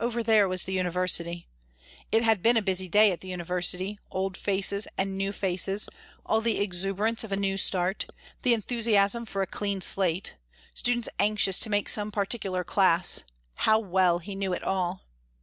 Over 0.00 0.22
there 0.22 0.48
was 0.48 0.64
the 0.64 0.72
university. 0.72 1.46
It 2.10 2.24
had 2.24 2.40
been 2.40 2.56
a 2.56 2.62
busy 2.62 2.88
day 2.88 3.12
at 3.12 3.20
the 3.20 3.28
university 3.28 3.98
old 4.10 4.34
faces 4.34 4.88
and 4.96 5.18
new 5.18 5.32
faces, 5.32 5.86
all 6.24 6.40
the 6.40 6.58
exuberance 6.60 7.24
of 7.24 7.30
a 7.32 7.36
new 7.36 7.58
start, 7.58 8.06
the 8.40 8.54
enthusiasm 8.54 9.26
for 9.26 9.42
a 9.42 9.46
clean 9.46 9.82
slate 9.82 10.34
students 10.72 11.10
anxious 11.18 11.58
to 11.58 11.68
make 11.68 11.90
some 11.90 12.10
particular 12.10 12.64
class 12.64 13.22
how 13.56 13.78
well 13.78 14.18
he 14.20 14.34
knew 14.34 14.54
it 14.54 14.62
all! 14.64 15.02